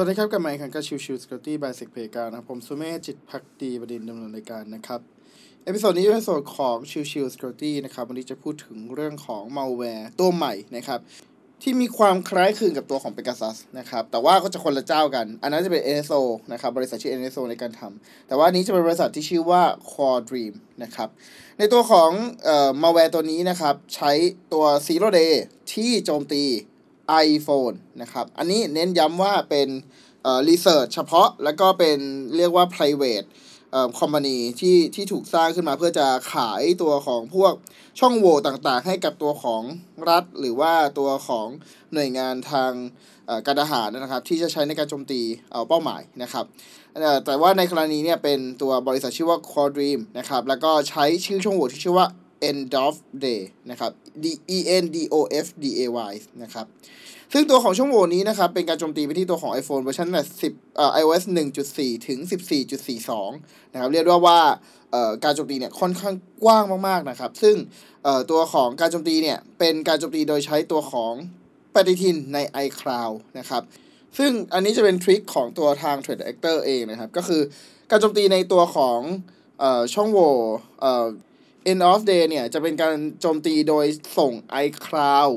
[0.00, 5.00] วัสดีครับกลับมาพบกันกับ Chill Chill Security by SecPlayground นะครับผมสุเมธจิตภักดีบดินทร์ดำเนินรายการนะครับ
[5.64, 11.00] episode นี้เป็น episode ของ Chill Chill Security นะครับวันนี้จะพูดถึงเรื่องของมา l w แวร์ตัวใหม่นะครับ
[11.62, 16.20] ที่มีความคล้ายคลึงกับตัวของ Pegasus นะครับแต่ว่าก็จะคนละเจ้ากัน อันนั้นจะเป็น NSO
[16.52, 21.08] นะครับบริษัทชื่อ NSO ในการทำแต่ว่านี้จะเป็นบริษัทที่ชื่อว่า QuaDream นะครับ
[21.58, 22.10] ในตัวของ
[22.44, 24.12] เอ่อ malware ตัวนี้นะครับใช้
[24.52, 25.32] ตัว Zero Day
[25.72, 26.44] ที่โจมตี
[27.26, 29.68] iPhone นะครับ อันนี้เน้นย้ำว่าเป็น
[30.22, 31.98] เอ่อ research เฉพาะแล้วก็เป็น
[32.36, 33.26] เรียกว่า private
[33.72, 37.52] เอ่อ company ที่ที่ถูกสร้างขึ้นมาเพื่อจะขายตัวของพวก
[38.00, 39.62] ช่องโหว่ต่างๆ ให้กับตัวของ
[40.08, 41.48] รัฐ หรือว่าตัวของ
[41.92, 42.72] หน่วยงานทาง
[43.26, 45.20] เอ่อการทหารนะครับ ที่จะใช้ในการโจมตี
[45.52, 46.44] เอาเป้าหมายนะครับ
[47.02, 52.06] เอ่อแต่ว่าในกรณีเนี่ยเป็นตัวบริษัทชื่อว่า Core Dream นะครับแล้วก็ใช้ชื่อช่องโหว่ที่ชื่อว่า
[52.50, 52.94] end of
[53.24, 54.24] day นะครับ D
[54.56, 56.66] E N D O F D A Y นะครับ
[57.32, 60.08] ซึ่งตัวของช่องโหว่นี้นะครับ เป็นการโจมตีไปที่ตัวของ iPhone เวอร์ชัน
[60.42, 61.22] 10เอ่อ iOS
[61.66, 62.18] 1.4 ถึง
[62.96, 64.40] 14.42 นะครับ เรียกได้ว่า
[64.92, 66.14] เอ่อการโจมตีเนี่ยค่อนข้าง
[66.44, 67.56] กว้างมากๆนะครับ ซึ่ง
[68.04, 71.12] เอ่อตัวของการโจมตีเนี่ยเป็นการโจมตีโดยใช้ตัวของ
[71.74, 73.62] ปฏิทินใน iCloud นะครับ
[74.18, 77.42] ซึ่งอันนี้จะเป็นทริคของตัวทาง Threat Actor เองนะครับ ก็คือ
[77.90, 79.00] การโจมตีในตัวของ
[79.60, 80.34] เอ่อช่องโหว่
[80.80, 81.06] เอ่อ
[81.70, 83.84] end of day เนี่ย จะเป็นการโจมตีโดย
[84.18, 84.32] ส่ง
[84.64, 85.32] iCloud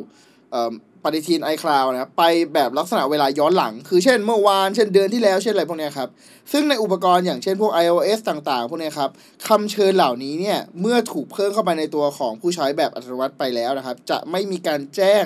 [1.03, 6.09] ปฏิทิน iCloud นะครับไปแบบลักษณะเวลาย้อนหลัง คือเช่นเมื่อวาน เช่นเดือนที่แล้ว เช่นอะไรพวกนี้ครับ
[6.52, 9.09] ซึ่งในอุปกรณ์อย่างเช่นพวก iOS ต่างๆ พวกนี้ครับ
[9.47, 15.23] คำเชิญเหล่านี้เนี่ย เมื่อถูกเพิ่มเข้าไปในตัวของผู้ใช้แบบอัตโนมัติไปแล้วนะครับ จะไม่มีการแจ้ง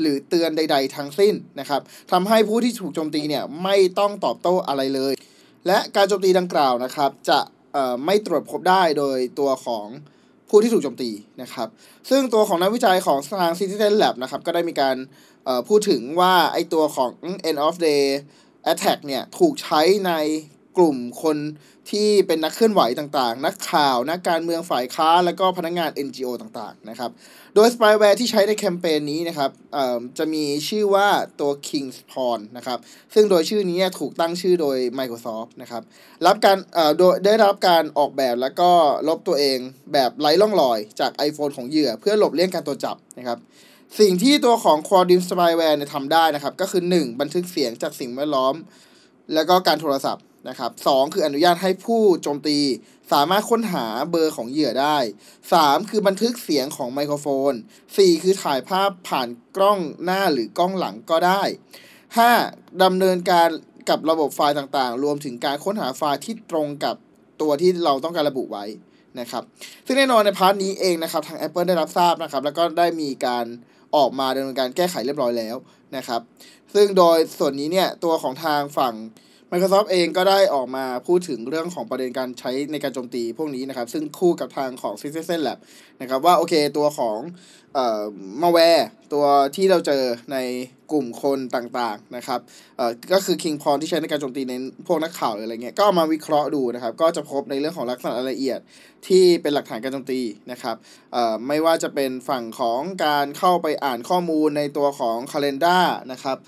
[0.00, 1.80] หรือเตือนใด ๆ ทั้งสิ้นนะครับ
[2.12, 5.12] ทำให้ผู้ที่ถูกโจมตีเนี่ยไม่ต้องตอบโต้อะไรเลย
[5.66, 7.38] และการโจมตีดังกล่าวนะครับ จะ
[8.04, 9.86] ไม่ตรวจพบได้โดยตัวของ
[10.50, 11.10] ผู้ที่ถูกโจมตี
[11.42, 11.68] นะครับ
[12.10, 14.96] ซึ่งตัวของนักวิจัยของทาง Citizen Lab นะครับ ก็ได้มีการ
[15.68, 17.10] พูดถึงว่าไอตัวของ
[17.48, 18.02] end of day
[18.72, 20.12] attack เนี่ย ถูกใช้ใน
[20.78, 21.36] กลุ่มคน
[21.90, 27.10] ที่เป็นนักเคลื่อนไหวต่างๆ นักข่าว นักการเมืองฝ่ายค้า แล้วก็พนักงาน NGO ต่างๆ นะครับ
[27.54, 29.50] โดย spyware ที่ใช้ในแคมเปญนี้นะครับ
[30.18, 31.08] จะมีชื่อว่า
[31.40, 32.78] ตัว KingsPawn นะครับ
[33.14, 35.82] ซึ่งโดยชื่อนี้ถูกตั้งชื่อโดย Microsoft นะครับ
[36.26, 36.56] รับการ
[36.98, 38.70] โดยได้รับการออกแบบแล้วก็
[39.08, 39.58] ลบตัวเอง
[39.92, 43.38] แบบไร้ร่องรอย จาก iPhone ของเหยื่อ เพื่อหลบเลี่ยงการตรวจจับนะครับ
[44.00, 47.20] สิ่งที่ตัวของ QuaDream Spyware เนี่ยทำได้นะครับ ก็คือ 1.
[47.20, 48.54] บันทึกเสียงจากสิ่งแวดล้อม
[49.34, 52.58] แล้วก็การโทรศัพท์ นะครับสองคืออนุญาตให้ผู้โจมตี
[53.12, 54.96] สามารถค้นหาเบอร์ของเหยื่อได้
[55.44, 55.90] 3.
[55.90, 57.52] คือบันทึกเสียงของไมโครโฟน
[57.86, 58.22] 4.
[58.22, 61.42] คือถ่ายภาพผ่านกล้องหน้าหรือกล้องหลังก็ได้
[62.12, 62.82] 5.
[62.82, 63.48] ดำเนินการ
[63.88, 66.96] กับระบบไฟล์ต่างๆ รวมถึงการค้นหาไฟล์ที่ตรงกับ
[67.40, 68.64] ตัวที่เราต้องการระบุไว้
[69.20, 69.42] นะครับ
[69.86, 73.44] ซึ่งแน่นอนใน part นี้เองนะครับทาง Apple ได้รับทราบนะครับ แล้วก็ได้มีการ
[73.96, 75.56] ออกมาดำเนินการแก้ไขเรียบร้อยแล้ว
[75.96, 76.20] นะครับ
[76.74, 78.94] ซึ่งโดยส่วนนี้เนี่ยตัวของทางฝั่ง
[79.52, 85.58] Microsoft เองก็ได้ออกมาพูดถึงเรื่องของประเด็นการใช้ในการโจมตีพวกนี้นะครับ ซึ่งคู่กับทางของ Citizen Lab
[86.00, 87.18] นะครับว่าโอเคตัวของ
[87.74, 88.02] เอ่อ
[88.42, 89.24] มาแวร์ตัว
[89.56, 90.36] ที่เราเจอใน
[90.92, 92.40] กลุ่มคนต่างๆนะครับ
[92.76, 94.54] เอ่อก็คือ King p o n ที่ใช้ในการโจมตีใน
[94.86, 98.58] พวกนักข่าวหรืออะไรเงี้ยก็ามาวิเคราะห์ดูนะครับ ก็จะพบในเรื่องของลักษณะรายละเอียด
[99.08, 100.20] ที่เป็นหลักฐานการโจมตี
[100.52, 100.76] นะครับ
[101.12, 106.38] เอ่อไม่ว่าจะเป็นฝั่งของการเข้าไปอ่านข้อมูลในตัวของ Calendar นะครับ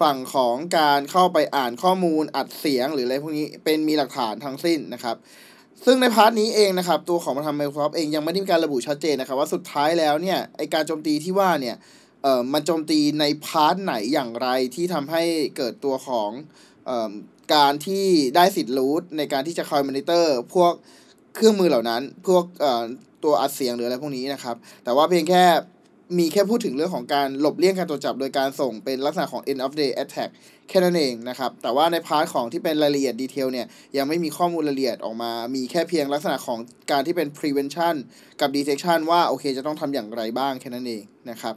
[0.00, 5.16] ฝั่งของการเข้าไปอ่านข้อมูลอัดเสียงหรืออะไรพวกนี้เป็นมีหลักฐานทั้งสิ้นนะครับ
[5.84, 11.76] ซึ่งใน part นี้เองนะครับ ตัวของทาง Microsoft เองยังไม่ได้มีการระบุชัดเจนนะครับ ว่าสุดท้ายแล้วเนี่ยไอการโจมตีที่ว่าเนี่ย
[12.22, 15.22] เอ่อมันโจมตีใน part ไหนอย่างไรที่ทำให้
[15.56, 16.30] เกิดตัวของ
[16.86, 17.10] เอ่อ
[17.54, 18.06] การที่
[18.36, 20.72] ได้สิทธิ์ root ในการที่จะคอยมอนิเตอร์พวก
[21.34, 22.82] เครื่องมือเหล่านั้น พวกเอ่อ
[23.24, 25.44] ตัวอัดเสียงหรืออะไรพวกนี้นะครับ แต่ว่าเพียงแค่
[26.18, 30.30] มีแค่พูดถึงเรื่องของการหลบเลี่ยงการตรวจจับโดยการส่งเป็นลักษณะของ end of day attack
[30.68, 33.66] แค่นั้นเองนะครับ แต่ว่าใน part ของที่เป็นรายละเอียด detail เนี่ย
[33.96, 36.58] ยังไม่มีข้อมูลรายละเอียดออกมา มีแค่เพียงลักษณะของ
[36.90, 37.94] การที่เป็น prevention
[38.40, 41.54] กับ detection ว่าโอเคจะต้องทำอย่างไรบ้างแค่นั้นเองนะครับ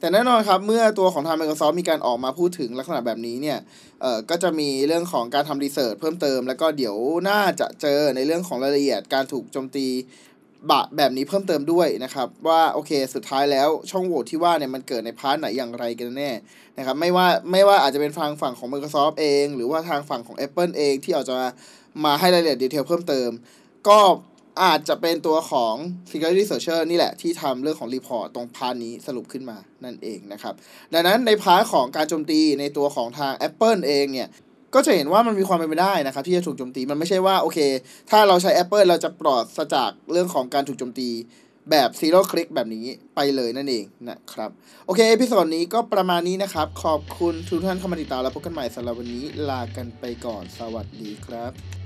[0.00, 3.58] แต่แน่นอนครับ เมื่อตัวของทาง Microsoft มีการออกมาพูดถึงลักษณะแบบนี้เนี่ย
[4.02, 6.96] เอ่อ ก็จะมีเรื่องของการทำ research เพิ่มเติม แล้วก็เดี๋ยว
[7.28, 9.86] น่าจะเจอในเรื่องของรายละเอียดการถูกโจมตี
[10.70, 16.30] บะแบบนี้เพิ่มเติมด้วยนะครับว่าโอเคสุดท้ายแล้วช่องโหว่ที่ว่าเนี่ยมันเกิดใน part ไหนอย่างไรกันแน่
[16.78, 21.36] นะครับไม่ว่าไม่ว่าอาจจะเป็นทางฝั่งของ Microsoft เอง หรือว่าทางฝั่งของ Apple เองที่อาจจะ
[22.04, 23.30] มาให้รายละเอียด detail เพิ่มเติม
[23.88, 24.00] ก็
[24.64, 25.74] อาจจะเป็นตัวของ
[26.10, 30.54] Security Researcher นี่แหละที่ทำเรื่องของ report ตรง part นี้สรุปขึ้นมานั่นเองนะครับ
[30.92, 34.28] ดังนั้นใน part ของการโจมตีในตัวของทาง Apple เองเนี่ย
[34.76, 37.58] ก็จะเห็นว่ามันมีความเป็นไปได้นะครับที่จะถูกโจมตีมันไม่ใช่ว่าโอเค
[38.10, 39.44] ถ้าเราใช้ Apple เราจะปลอด
[39.74, 41.08] จากเรื่องของการถูกโจมตี
[41.70, 44.50] แบบ zero click แบบนี้ไปเลยนั่นเองนะครับ
[44.86, 51.85] โอเค episode นี้ก็ประมาณนี้นะครับ ขอบคุณทุกท่านเข้ามาติดตามแล้วพบกันใหม่สำหรับวันนี้ลากันไปก่อนสวัสดีครับ